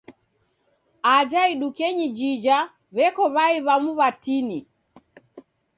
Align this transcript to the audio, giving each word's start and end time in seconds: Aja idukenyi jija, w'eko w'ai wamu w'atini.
Aja 1.15 1.41
idukenyi 1.53 2.07
jija, 2.17 2.57
w'eko 2.95 3.23
w'ai 3.35 3.57
wamu 3.67 3.91
w'atini. 3.99 4.59